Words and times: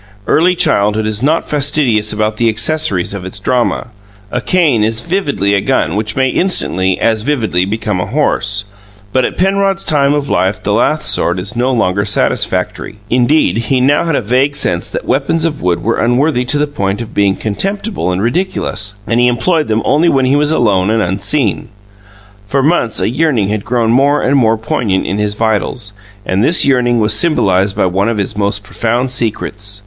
Early 0.25 0.55
childhood 0.55 1.05
is 1.05 1.21
not 1.21 1.47
fastidious 1.47 2.11
about 2.11 2.37
the 2.37 2.49
accessories 2.49 3.13
of 3.13 3.23
its 3.23 3.39
drama 3.39 3.89
a 4.31 4.41
cane 4.41 4.83
is 4.83 5.01
vividly 5.03 5.53
a 5.53 5.61
gun 5.61 5.95
which 5.95 6.15
may 6.15 6.29
instantly, 6.29 6.99
as 6.99 7.21
vividly, 7.21 7.65
become 7.65 8.01
a 8.01 8.07
horse; 8.07 8.65
but 9.13 9.23
at 9.25 9.37
Penrod's 9.37 9.85
time 9.85 10.15
of 10.15 10.27
life 10.27 10.63
the 10.63 10.73
lath 10.73 11.03
sword 11.05 11.37
is 11.37 11.55
no 11.55 11.71
longer 11.71 12.03
satisfactory. 12.03 12.95
Indeed, 13.11 13.57
he 13.69 13.79
now 13.79 14.05
had 14.05 14.15
a 14.15 14.23
vague 14.23 14.55
sense 14.55 14.89
that 14.89 15.05
weapons 15.05 15.45
of 15.45 15.61
wood 15.61 15.83
were 15.83 15.99
unworthy 16.01 16.45
to 16.45 16.57
the 16.57 16.65
point 16.65 16.99
of 16.99 17.13
being 17.13 17.35
contemptible 17.35 18.11
and 18.11 18.23
ridiculous, 18.23 18.95
and 19.05 19.19
he 19.19 19.27
employed 19.27 19.67
them 19.67 19.83
only 19.85 20.09
when 20.09 20.25
he 20.25 20.35
was 20.35 20.51
alone 20.51 20.89
and 20.89 21.03
unseen. 21.03 21.69
For 22.47 22.63
months 22.63 22.99
a 22.99 23.07
yearning 23.07 23.49
had 23.49 23.63
grown 23.65 23.91
more 23.91 24.23
and 24.23 24.35
more 24.35 24.57
poignant 24.57 25.05
in 25.05 25.19
his 25.19 25.35
vitals, 25.35 25.93
and 26.25 26.43
this 26.43 26.65
yearning 26.65 26.99
was 26.99 27.13
symbolized 27.13 27.75
by 27.75 27.85
one 27.85 28.09
of 28.09 28.17
his 28.17 28.35
most 28.35 28.63
profound 28.63 29.11
secrets. 29.11 29.79